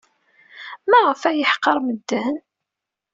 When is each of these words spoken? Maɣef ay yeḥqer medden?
Maɣef 0.89 1.21
ay 1.29 1.37
yeḥqer 1.39 1.77
medden? 1.85 2.33